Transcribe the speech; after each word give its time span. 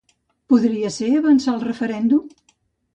Podria 0.53 0.91
ser 0.97 1.11
avançar 1.21 1.57
el 1.57 1.63
referèndum? 1.69 2.29